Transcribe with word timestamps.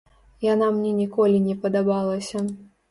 Яна 0.45 0.69
мне 0.79 0.95
ніколі 1.03 1.45
не 1.47 1.59
падабалася. 1.67 2.47